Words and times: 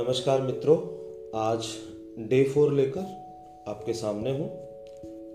नमस्कार 0.00 0.42
मित्रों, 0.42 0.76
आज 1.40 1.64
डे 2.18 2.44
फोर 2.44 2.72
लेकर 2.72 3.00
आपके 3.68 3.92
सामने 3.92 4.30
हूँ। 4.30 4.48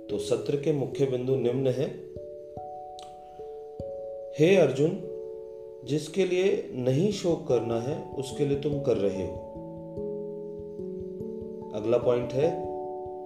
तो 0.07 0.17
सत्र 0.17 0.55
के 0.55 0.73
मुख्य 0.73 1.05
बिंदु 1.05 1.35
निम्न 1.35 1.67
है। 1.67 1.88
हे 4.39 4.56
अर्जुन, 4.56 5.01
जिसके 5.85 6.25
लिए 6.25 6.70
नहीं 6.74 7.12
शोक 7.12 7.47
करना 7.47 7.81
है, 7.81 8.12
उसके 8.12 8.46
लिए 8.46 8.60
तुम 8.60 8.81
कर 8.81 8.97
रहे 8.97 9.28
हो। 9.28 9.33
अगला 11.75 11.97
पॉइंट 11.97 12.34
है, 12.34 12.66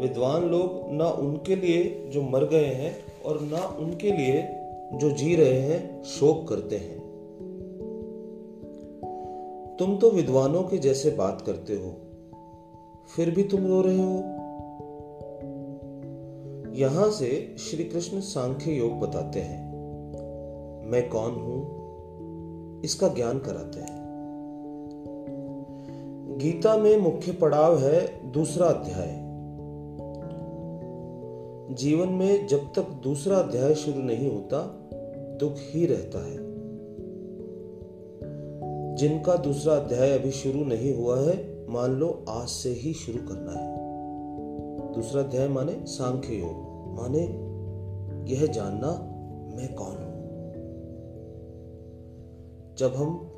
विद्वान 0.02 0.50
लोग 0.50 0.94
ना 0.94 1.10
उनके 1.10 1.56
लिए 1.56 2.04
जो 2.08 2.22
मर 2.22 2.46
गए 2.46 2.66
हैं 2.66 3.22
और 3.26 3.42
ना 3.42 3.78
उनके 3.80 4.12
लिए 4.12 4.48
जो 4.94 5.12
जी 5.12 5.36
रहे 5.36 5.60
हैं, 5.60 6.04
शोक 6.04 6.48
करते 6.48 6.76
हैं। 6.76 7.09
तुम 9.80 9.98
तो 9.98 10.12
विद्वानों 10.12 10.64
के 10.64 10.78
जैसे 10.78 11.12
बात 11.12 11.42
करते 11.42 11.74
हो। 11.74 11.96
फिर 13.16 13.32
भी 13.32 13.44
तुम 13.44 13.68
रो 13.68 13.82
रहे 13.82 13.98
हो? 13.98 14.18
यहाँ 16.74 17.12
से 17.12 17.56
श्री 17.60 17.84
कृष्ण 17.84 18.20
सांख्य 18.20 18.72
योग 18.72 19.00
बताते 19.00 19.40
हैं। 19.40 19.72
मैं 20.90 21.10
कौन 21.10 21.32
हूँ? 21.32 21.80
इसका 22.82 23.08
ज्ञान 23.08 23.40
कराते 23.40 23.80
हैं। 23.80 24.00
गीता 26.38 26.78
में 26.78 26.98
मुख्य 26.98 27.32
पड़ाव 27.32 27.78
है 27.78 28.32
दूसरा 28.32 28.68
अध्याय। 28.68 29.30
जीवन 31.76 32.10
में 32.10 32.48
जब 32.48 32.74
तक 32.76 32.90
दूसरा 33.04 33.38
अध्याय 33.38 33.76
शुरू 33.76 34.02
नहीं 34.02 34.32
होता, 34.32 34.90
दुख 35.40 35.54
ही 35.58 35.86
रहता 35.86 36.26
है। 36.28 36.49
जिनका 39.00 39.36
दूसरा 39.36 39.74
अध्याय 39.74 40.12
अभी 40.18 40.32
शुरू 40.32 40.66
नहीं 40.66 40.96
हुआ 40.96 41.20
है, 41.20 41.68
मान 41.70 41.92
लो 41.92 42.26
आज 42.30 42.48
से 42.48 42.70
ही 42.70 42.94
शुरू 42.94 43.18
करना 43.18 43.52
है। 43.52 43.78
दूसरा 44.94 45.22
अध्याय 45.22 45.48
माने 45.48 45.86
सांख्य 45.86 46.34
योग। 46.34 46.56
माने 47.00 47.20
यह 48.34 48.46
जानना 48.46 48.88
मैं 49.56 49.74
कौन 49.74 49.88
हूँ? 49.88 50.20
जब 52.78 52.96
हम 52.96 53.32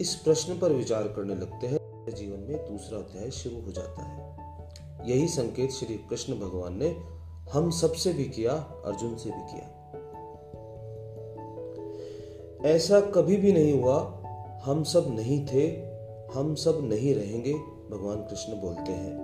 इस 0.00 0.14
प्रश्न 0.14 0.58
पर 0.58 0.72
विचार 0.72 1.02
करने 1.02 1.34
लगते 1.34 1.66
हैं 1.66 1.78
जीवन 2.14 2.38
में 2.38 2.56
दूसरा 2.56 2.98
अध्याय 2.98 3.30
शुरू 3.30 3.60
हो 3.60 3.72
जाता 3.72 4.02
है। 4.02 4.36
यही 5.10 5.28
संकेत 5.28 5.70
श्री 5.70 5.94
कृष्ण 5.94 6.34
भगवान 6.34 6.78
ने 6.78 6.96
हम 7.52 7.70
सबसे 7.70 8.12
भी 8.12 8.24
किया, 8.24 8.52
अर्जुन 8.86 9.16
से 9.16 9.30
भी 9.30 9.52
किया। 9.52 9.82
ऐसा 12.68 13.00
कभी 13.00 13.36
भी 13.36 13.52
नहीं 13.52 13.82
हुआ 13.82 14.18
हम 14.64 14.82
सब 14.82 15.06
नहीं 15.10 15.44
थे, 15.46 15.62
हम 16.34 16.54
सब 16.54 16.78
नहीं 16.82 17.14
रहेंगे, 17.14 17.52
भगवान 17.90 18.16
कृष्ण 18.20 18.60
बोलते 18.60 18.92
हैं। 18.92 19.14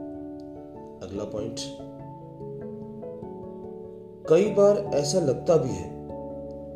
अगला 1.02 1.24
पॉइंट 1.24 1.60
कई 4.28 4.50
बार 4.54 4.78
ऐसा 4.94 5.20
लगता 5.20 5.56
भी 5.56 5.68
है, 5.68 5.90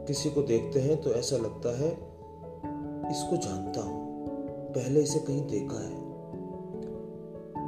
किसी 0.06 0.30
को 0.30 0.42
देखते 0.42 0.80
हैं 0.80 1.00
तो 1.02 1.10
ऐसा 1.10 1.36
लगता 1.36 1.76
है, 1.78 1.90
इसको 3.10 3.36
जानता 3.36 3.80
हूँ, 3.80 4.26
पहले 4.72 5.00
इसे 5.00 5.18
कहीं 5.18 5.46
देखा 5.46 5.80
है। 5.80 6.00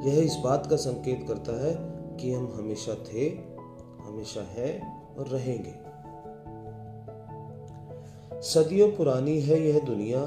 यह 0.07 0.23
इस 0.23 0.37
बात 0.45 0.67
का 0.67 0.77
संकेत 0.77 1.25
करता 1.29 1.65
है 1.65 1.75
कि 2.17 2.33
हम 2.33 2.53
हमेशा 2.57 2.95
थे, 2.95 3.29
हमेशा 4.07 4.47
हैं 4.51 4.73
और 5.17 5.29
रहेंगे। 5.29 5.75
सदियों 8.43 8.89
पुरानी 8.93 9.41
है 9.41 9.61
यह 9.61 9.81
दुनिया 9.81 10.21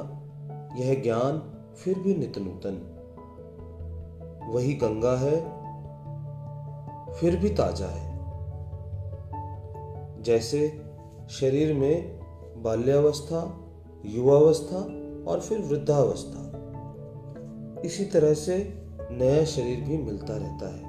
यह 0.78 1.04
ज्ञान 1.04 1.54
फिर 1.78 2.00
भी 2.00 2.16
नित 2.16 2.38
नूतन। 2.38 2.94
वही 4.50 4.74
गंगा 4.74 5.18
है, 5.18 5.58
फिर 7.14 7.36
भी 7.36 7.50
ताज़ा 7.50 7.88
है। 7.88 8.18
जैसे 10.24 10.86
शरीर 11.30 11.74
में 11.74 12.20
बाल्यावस्था, 12.64 13.60
युवावस्था 14.06 14.78
और 15.32 15.40
फिर 15.40 15.60
वृद्धावस्था। 15.60 16.48
इसी 17.86 18.06
तरह 18.06 18.34
से 18.34 18.84
नया 19.12 19.46
शरीर 19.46 19.82
भी 19.82 19.98
मिलता 19.98 20.38
रहता 20.38 20.76
है। 20.76 20.88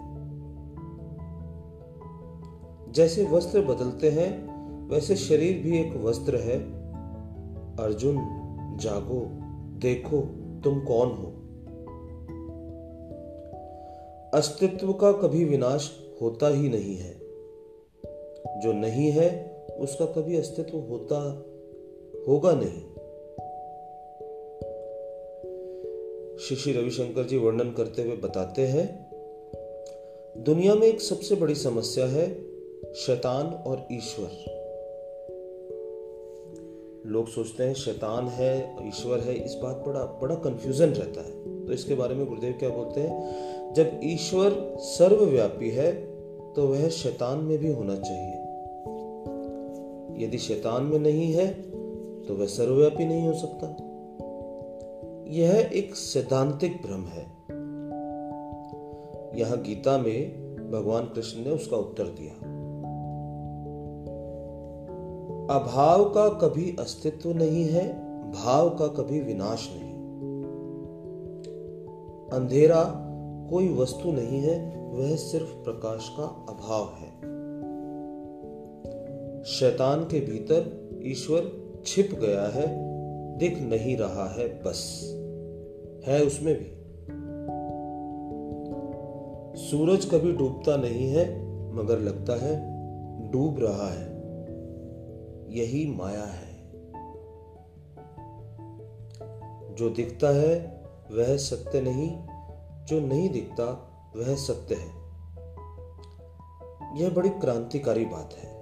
जैसे 2.93 3.25
वस्त्र 3.25 3.61
बदलते 3.63 4.11
हैं, 4.11 4.59
वैसे 4.89 5.17
शरीर 5.17 5.63
भी 5.63 5.79
एक 5.79 5.97
वस्त्र 5.97 6.37
है। 6.37 6.59
अर्जुन, 7.77 8.17
जागो। 8.81 9.38
देखो 9.79 10.21
तुम 10.65 10.81
कौन 10.81 11.09
हो। 11.09 11.35
अस्तित्व 14.35 14.93
का 14.93 15.13
कभी 15.13 15.45
विनाश 15.45 15.93
होता 16.23 16.49
ही 16.49 16.69
नहीं 16.69 16.97
है। 16.97 17.15
जो 18.61 18.73
नहीं 18.73 19.11
है, 19.11 19.59
उसका 19.81 20.07
कभी 20.07 20.37
अस्तित्व 20.37 20.79
होता 20.79 21.45
होगा 22.29 22.53
नहीं। 22.53 22.83
श्री 26.39 26.73
रविशंकर 26.73 27.25
जी 27.25 27.39
वर्णन 27.39 27.71
करते 27.73 28.03
हुए 28.03 28.17
बताते 28.17 28.67
हैं, 28.67 29.11
दुनिया 30.45 30.75
में 30.75 30.87
एक 30.87 31.01
सबसे 31.01 31.35
बड़ी 31.35 31.55
समस्या 31.55 32.07
है 32.07 32.35
शैतान 32.95 33.47
और 33.47 33.89
ईश्वर। 33.93 34.58
लोग 37.09 37.29
सोचते 37.29 37.65
हैं 37.65 37.75
शैतान 37.75 38.27
है, 38.29 38.77
ईश्वर 38.89 39.19
है, 39.19 39.35
इस 39.35 39.55
बात 39.63 39.85
बड़ा 39.87 40.01
बड़ा 40.01 40.35
कंफ्यूजन 40.35 40.87
रहता 40.87 41.21
है। 41.21 41.67
तो 41.67 41.73
इसके 41.73 41.95
बारे 41.95 42.15
में 42.15 42.27
गुरुदेव 42.27 42.53
क्या 42.53 42.69
बोलते 42.69 43.01
हैं? 43.01 43.75
जब 43.75 44.01
ईश्वर 44.05 44.77
सर्वव्यापी 44.79 45.71
है 45.71 45.93
तो 46.55 46.67
वह 46.67 46.89
शैतान 46.89 47.39
में 47.39 47.59
भी 47.59 47.73
होना 47.73 47.97
चाहिए। 47.97 48.33
यदि 50.27 50.39
शैतान 50.39 50.83
में 50.83 50.99
नहीं 50.99 51.33
है 51.33 51.53
तो 52.23 52.35
वह 52.35 52.47
सर्वव्यापी 52.47 53.05
नहीं 53.05 53.27
हो 53.27 53.35
सकता। 53.35 53.67
यह 55.29 55.71
एक 55.75 55.95
सैद्धांतिक 55.95 56.73
भ्रम 56.73 57.05
है। 57.05 57.39
यहाँ 59.39 59.63
गीता 59.63 59.99
में 59.99 60.49
भगवान 60.71 61.05
कृष्ण 61.05 61.45
ने 61.45 61.51
उसका 61.51 61.77
उत्तर 61.77 62.05
दिया। 62.05 62.58
अभाव 65.51 66.05
का 66.05 66.29
कभी 66.29 66.77
अस्तित्व 66.81 67.33
नहीं 67.33 67.65
है, 67.65 67.89
भाव 68.33 68.71
का 68.71 68.87
कभी 68.87 69.21
विनाश 69.21 69.71
नहीं। 69.77 69.95
अंधेरा 72.33 72.85
कोई 73.51 73.75
वस्तु 73.75 74.13
नहीं 74.13 74.41
है, 74.41 74.89
वह 74.93 75.17
सिर्फ़ 75.17 75.53
प्रकाश 75.53 76.09
का 76.21 76.25
अभाव 76.25 76.85
है। 76.85 77.11
शैतान 79.45 80.05
के 80.05 80.21
भीतर 80.21 80.91
ईश्वर 81.03 81.53
छिप 81.87 82.11
गया 82.21 82.43
है, 82.43 82.67
दिख 83.39 83.63
नहीं 83.63 83.97
रहा 83.97 84.29
है, 84.31 84.49
बस 84.49 85.03
है 86.07 86.25
उसमें 86.25 86.55
भी। 86.55 86.79
सूरज 89.59 90.05
कभी 90.05 90.33
डूबता 90.33 90.77
नहीं 90.77 91.09
है, 91.11 91.25
मगर 91.75 91.99
लगता 91.99 92.45
है 92.47 92.79
डूब 93.33 93.57
रहा 93.59 93.89
है। 93.89 94.08
यही 95.49 95.97
माया 95.97 96.25
है। 96.25 96.59
जो 99.75 99.91
दिखता 99.91 100.29
है, 100.29 100.85
वह 101.13 101.37
सत्य 101.37 101.81
नहीं। 101.81 102.27
जो 102.87 103.01
नहीं 103.01 103.31
दिखता, 103.31 103.65
वह 104.17 104.35
सत्य 104.35 104.75
है। 104.75 104.99
यह 107.01 107.11
बड़ी 107.11 107.29
क्रांतिकारी 107.29 108.05
बात 108.05 108.35
है। 108.35 108.59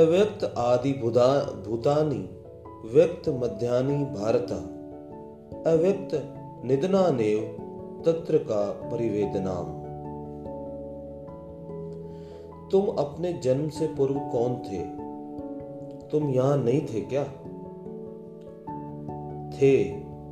अव्यक्त 0.00 0.44
आदि 0.44 0.92
भूतानी, 0.92 2.28
व्यक्त 2.94 3.28
मध्यानि 3.28 4.04
भारत, 4.04 4.52
अव्यक्त 5.66 6.10
निदना 6.64 7.10
नेव 7.10 7.56
तत्र 8.06 8.38
का 8.38 8.72
परिवेदनाम। 8.72 9.79
तुम 12.70 12.86
अपने 12.86 13.32
जन्म 13.32 13.68
से 13.68 13.86
पूर्व 13.86 14.14
कौन 14.14 14.56
थे? 14.56 15.10
तुम 16.08 16.30
यहाँ 16.30 16.56
नहीं 16.56 16.80
थे 16.80 17.00
क्या? 17.00 17.24
थे, 19.50 19.84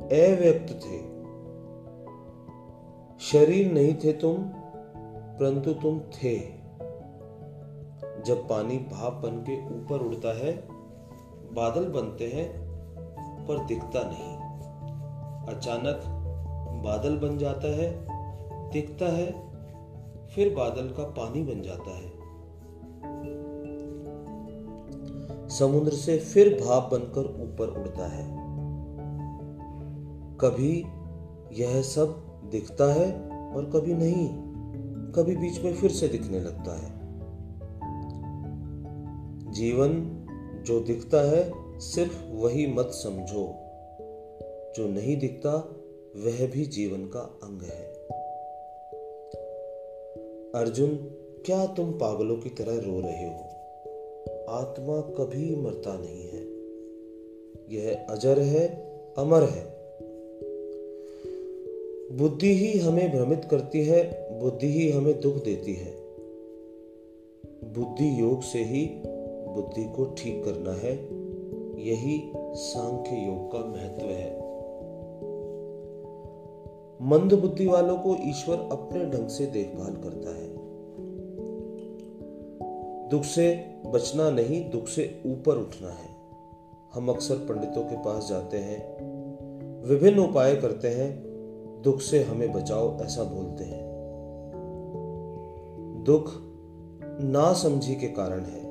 अव्यक्त 0.03 0.73
थे। 0.73 1.09
शरीर 3.19 3.71
नहीं 3.73 3.95
थे 3.95 4.13
तुम, 4.13 4.35
परंतु 5.39 5.73
तुम 5.73 5.99
थे। 5.99 6.39
जब 8.25 8.47
पानी 8.49 8.77
भाप 8.77 9.13
बन 9.13 9.29
के 9.29 9.65
ऊपर 9.65 10.05
उड़ता 10.05 10.37
है, 10.37 10.67
बादल 11.53 11.85
बनते 11.85 12.27
हैं, 12.27 12.69
पर 13.47 13.65
दिखता 13.65 13.99
नहीं। 14.05 14.37
अचानक 15.55 16.01
बादल 16.85 17.17
बन 17.17 17.37
जाता 17.37 17.75
है, 17.75 18.07
दिखता 18.71 19.05
है, 19.05 19.49
फिर 20.27 20.55
बादल 20.55 20.87
का 20.87 21.03
पानी 21.03 21.43
बन 21.43 21.61
जाता 21.61 21.97
है। 21.97 22.18
समुद्र 25.49 25.91
से 25.91 26.17
फिर 26.17 26.63
भाप 26.63 26.89
बनकर 26.91 27.19
ऊपर 27.19 27.67
उड़ता 27.67 28.07
है। 28.07 28.37
कभी 30.37 30.85
यह 31.61 31.81
सब 31.81 32.25
दिखता 32.51 32.93
है 32.93 33.29
और 33.55 33.65
कभी 33.65 33.93
नहीं, 33.93 34.29
कभी 35.11 35.35
बीच 35.35 35.61
में 35.63 35.73
फिर 35.73 35.91
से 35.91 36.07
दिखने 36.07 36.39
लगता 36.39 36.79
है। 36.79 36.99
जीवन 39.51 40.15
जो 40.67 40.79
दिखता 40.79 41.17
है, 41.17 41.51
सिर्फ़ 41.79 42.31
वही 42.31 42.73
मत 42.73 42.85
समझो। 42.85 43.55
जो 44.75 44.87
नहीं 44.87 45.17
दिखता, 45.17 45.75
वह 46.15 46.47
भी 46.47 46.65
जीवन 46.65 47.05
का 47.05 47.19
अंग 47.19 47.61
है। 47.61 47.89
अर्जुन, 50.55 50.95
क्या 51.45 51.65
तुम 51.65 51.91
पागलों 51.91 52.35
की 52.35 52.49
तरह 52.49 52.75
रो 52.75 52.99
रहे 52.99 53.29
हो? 53.29 53.58
आत्मा 54.49 55.01
कभी 55.01 55.55
मरता 55.55 55.97
नहीं 55.97 56.23
है। 56.23 56.59
यह 57.71 58.05
अजर 58.09 58.39
है, 58.39 58.67
अमर 59.17 59.43
है। 59.43 59.79
बुद्धि 62.17 62.53
ही 62.55 62.79
हमें 62.79 63.11
भ्रमित 63.11 63.45
करती 63.45 63.83
है, 63.85 64.29
बुद्धि 64.39 64.67
ही 64.67 64.91
हमें 64.91 65.19
दुख 65.19 65.35
देती 65.35 65.73
है। 65.73 65.91
बुद्धि 67.73 68.21
योग 68.21 68.41
से 68.41 68.59
ही 68.59 68.85
बुद्धि 69.49 69.83
को 69.83 70.05
ठीक 70.05 70.45
करना 70.45 70.73
है, 70.73 70.95
यही 71.87 72.31
सांख्य 72.55 73.15
योग 73.15 73.51
का 73.51 73.59
महत्व 73.59 74.05
है। 74.05 74.49
मंद 77.01 77.33
बुद्धि 77.33 77.67
वालों 77.67 77.97
को 77.97 78.15
ईश्वर 78.29 78.55
अपने 78.71 79.05
ढंग 79.05 79.27
से 79.27 79.45
देखभाल 79.45 79.93
करता 79.93 80.29
है। 80.29 80.58
दुख 83.11 83.23
से 83.23 83.75
बचना 83.85 84.29
नहीं, 84.29 84.69
दुख 84.69 84.87
से 84.87 85.21
ऊपर 85.25 85.57
उठना 85.57 85.89
है। 85.89 86.19
हम 86.93 87.09
अक्सर 87.09 87.35
पंडितों 87.35 87.83
के 87.83 87.95
पास 87.95 88.27
जाते 88.29 88.57
हैं, 88.57 88.97
विभिन्न 89.87 90.19
उपाय 90.19 90.55
करते 90.55 90.87
हैं, 90.87 91.23
दुख 91.81 92.01
से 92.01 92.23
हमें 92.23 92.53
बचाओ 92.53 92.99
ऐसा 92.99 93.23
बोलते 93.23 93.63
हैं। 93.63 93.89
दुख 96.05 96.31
ना 97.23 97.53
समझी 97.53 97.95
के 97.95 98.07
कारण 98.07 98.39
है। 98.39 98.61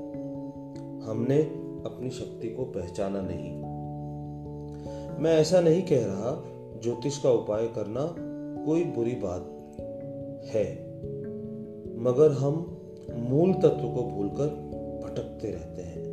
हमने 1.01 1.43
अपनी 1.87 2.11
शक्ति 2.11 2.49
को 2.49 2.65
पहचाना 2.65 3.21
नहीं। 3.23 3.53
मैं 5.23 5.37
ऐसा 5.39 5.61
नहीं 5.61 5.83
कह 5.83 6.07
रहा, 6.07 6.45
ज्योतिष 6.83 7.19
का 7.19 7.31
उपाय 7.31 7.67
करना 7.67 8.15
कोई 8.67 8.85
बुरी 8.85 9.15
बात 9.15 9.49
है, 10.55 10.73
मगर 11.99 12.33
हम 12.33 12.75
मूल 13.11 13.53
तत्व 13.55 13.89
को 13.89 14.03
भूलकर 14.03 14.47
भटकते 15.05 15.51
रहते 15.51 15.83
हैं। 15.83 16.07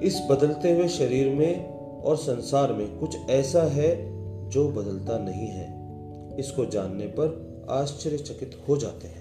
इस 0.00 0.20
बदलते 0.30 0.72
हुए 0.72 0.88
शरीर 0.88 1.34
में 1.34 1.80
और 2.02 2.16
संसार 2.16 2.72
में 2.72 2.98
कुछ 2.98 3.16
ऐसा 3.30 3.62
है 3.62 3.94
जो 4.48 4.68
बदलता 4.68 5.18
नहीं 5.18 5.46
है। 5.46 5.78
इसको 6.38 6.64
जानने 6.64 7.06
पर 7.06 7.50
आश्चर्यचकित 7.70 8.60
हो 8.68 8.76
जाते 8.76 9.08
हैं। 9.08 9.20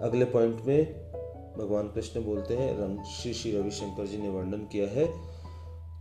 अगले 0.00 0.24
पॉइंट 0.24 0.60
में 0.66 1.04
भगवान 1.58 1.88
कृष्ण 1.88 2.24
बोलते 2.24 2.54
हैं 2.54 3.04
श्री 3.04 3.32
श्री 3.34 3.56
रविशंकर 3.56 4.06
जी 4.06 4.18
ने 4.18 4.28
वर्णन 4.28 4.68
किया 4.72 4.86
है, 4.86 5.06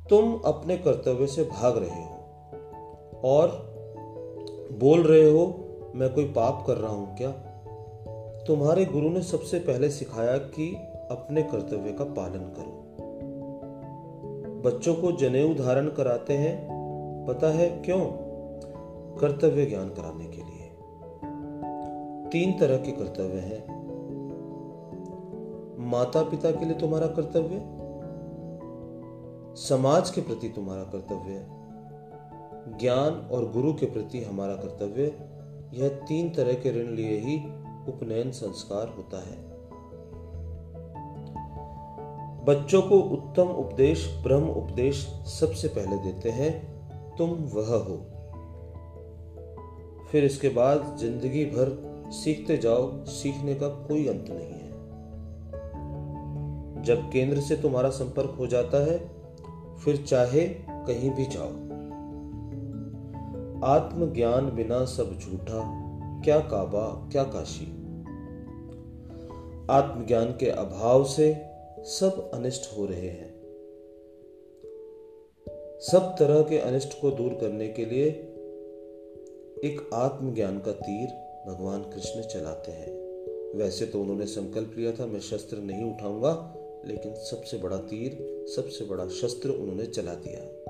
तुम 0.10 0.42
अपने 0.46 0.78
कर्तव्य 0.78 1.28
से 1.28 1.44
भाग 1.44 1.78
रहे 1.78 2.04
हो 2.04 3.22
और 3.24 3.74
बोल 4.80 5.04
रहे 5.04 5.30
हो 5.30 5.63
मैं 5.96 6.14
कोई 6.14 6.26
पाप 6.26 6.64
कर 6.68 6.78
रहा 6.78 6.92
हूँ 6.92 7.18
क्या? 7.18 7.32
तुम्हारे 8.48 8.86
गुरु 8.86 9.10
ने 9.10 9.22
सबसे 9.22 9.60
पहले 9.60 9.90
सिखाया 9.90 10.38
कि 10.38 10.76
अपने 11.12 11.42
कर्तव्य 11.42 11.92
का 11.92 12.04
पालन 12.04 12.40
करो। 12.40 12.84
बच्चों 14.62 14.96
को 14.96 15.12
जनेऊ 15.12 15.54
धारण 15.54 15.88
कराते 15.88 16.34
हैं। 16.34 16.74
पता 17.28 17.48
है 17.48 17.70
क्यों? 17.70 18.00
कर्तव्य 19.18 19.66
ज्ञान 19.66 19.90
कराने 19.90 20.26
के 20.26 20.38
लिए। 20.38 20.70
तीन 22.30 22.60
तरह 22.60 22.78
के 22.78 22.92
कर्तव्य 22.92 23.40
हैं। 23.40 23.84
माता 25.80 26.24
पिता 26.24 26.52
के 26.52 26.66
लिए 26.66 26.80
तुम्हारा 26.80 27.08
कर्तव्य, 27.08 27.84
समाज 29.62 30.10
के 30.10 30.22
प्रति 30.22 30.50
तुम्हारा 30.50 30.84
कर्तव्य, 30.84 31.48
ज्ञान 32.78 33.30
और 33.32 33.52
गुरु 33.52 33.74
के 33.74 33.86
प्रति 33.86 34.24
हमारा 34.24 34.56
कर्तव्य 34.56 35.33
यह 35.74 35.90
तीन 35.90 36.30
तरह 36.30 36.54
के 36.54 36.72
ऋण 36.72 36.96
लिए 36.96 37.18
ही 37.18 37.38
उपनयन 37.92 38.32
संस्कार 38.32 38.88
होता 38.98 39.18
है। 39.18 39.54
बच्चों 42.46 42.82
को 42.82 43.00
उत्तम 43.00 43.44
उपदेश, 43.44 44.20
ब्रह्म 44.24 44.50
उपदेश 44.50 44.96
सबसे 45.26 45.68
पहले 45.68 45.98
देते 45.98 46.30
हैं, 46.30 46.52
तुम 47.16 47.30
वह 47.30 47.76
हो। 47.76 47.98
फिर 50.12 50.24
इसके 50.24 50.50
बाद 50.50 50.98
ज़िंदगी 51.00 51.46
भर 51.46 51.94
सीखते 52.12 52.58
जाओ, 52.58 53.06
सीखने 53.06 53.56
का 53.56 53.68
कोई 53.68 54.08
अंत 54.08 54.26
नहीं 54.30 54.52
है। 54.52 54.64
जब 56.84 57.12
केंद्र 57.12 57.42
से 57.42 57.56
तुम्हारा 57.56 57.90
संपर्क 57.90 58.36
हो 58.40 58.48
जाता 58.48 58.86
है, 58.86 58.98
फिर 59.78 59.98
चाहे 59.98 60.42
कहीं 60.70 61.12
भी 61.12 61.26
जाओ। 61.26 61.73
आत्मज्ञान 63.64 64.56
बिना 64.56 64.86
सब 64.86 65.20
झूठा, 65.20 65.90
क्या 66.24 66.40
काबा, 66.40 67.10
क्या 67.12 67.24
काशी? 67.24 67.66
आत्मज्ञान 69.70 70.38
के 70.40 70.50
अभाव 70.50 71.04
से 71.04 71.36
सब 71.80 72.32
अनिष्ट 72.34 72.78
हो 72.78 72.86
रहे 72.86 73.08
हैं। 73.08 73.34
सब 75.80 76.16
तरह 76.20 76.42
के 76.42 76.58
अनिष्ट 76.58 77.02
को 77.02 77.12
दूर 77.12 77.34
करने 77.34 77.68
के 77.68 77.86
लिए 77.86 78.08
एक 79.64 79.90
आत्मज्ञान 79.94 80.60
का 80.60 80.72
तीर 80.72 81.08
भगवान 81.48 81.82
कृष्ण 81.82 82.22
चलाते 82.22 82.72
हैं। 82.72 83.04
वैसे 83.58 83.86
तो 83.86 84.02
उन्होंने 84.02 84.26
संकल्प 84.26 84.76
लिया 84.78 84.92
था, 84.92 85.06
मैं 85.06 85.20
शस्त्र 85.20 85.58
नहीं 85.58 85.94
उठाऊँगा, 85.94 86.54
लेकिन 86.86 87.14
सबसे 87.14 87.58
बड़ा 87.58 87.78
तीर, 87.78 88.46
सबसे 88.56 88.86
बड़ा 88.86 89.08
शस्त्र 89.08 89.50
उन्होंने 89.50 89.86
चला 89.86 90.14
दिया। 90.14 90.63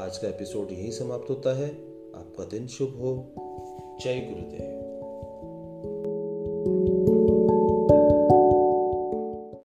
आज 0.00 0.18
का 0.18 0.28
एपिसोड 0.28 0.72
यहीं 0.72 0.90
समाप्त 0.90 1.30
होता 1.30 1.56
है। 1.56 1.68
आपका 2.14 2.44
दिन 2.44 2.66
शुभ 2.66 2.90
हो। 2.90 3.34
जय 4.04 4.20
गुरुदेव। 4.20 4.79